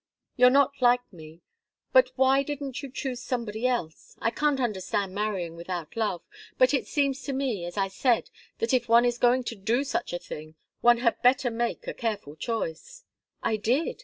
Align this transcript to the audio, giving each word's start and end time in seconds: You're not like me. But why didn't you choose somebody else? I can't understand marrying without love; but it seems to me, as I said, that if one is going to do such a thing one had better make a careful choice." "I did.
You're 0.35 0.49
not 0.49 0.81
like 0.81 1.13
me. 1.13 1.43
But 1.93 2.09
why 2.15 2.41
didn't 2.41 2.81
you 2.81 2.89
choose 2.89 3.21
somebody 3.21 3.67
else? 3.67 4.17
I 4.19 4.31
can't 4.31 4.59
understand 4.59 5.13
marrying 5.13 5.55
without 5.55 5.95
love; 5.95 6.23
but 6.57 6.73
it 6.73 6.87
seems 6.87 7.21
to 7.21 7.33
me, 7.33 7.65
as 7.65 7.77
I 7.77 7.87
said, 7.87 8.31
that 8.57 8.73
if 8.73 8.89
one 8.89 9.05
is 9.05 9.19
going 9.19 9.43
to 9.43 9.55
do 9.55 9.83
such 9.83 10.11
a 10.11 10.17
thing 10.17 10.55
one 10.79 10.97
had 11.05 11.21
better 11.21 11.51
make 11.51 11.85
a 11.87 11.93
careful 11.93 12.35
choice." 12.35 13.03
"I 13.43 13.57
did. 13.57 13.97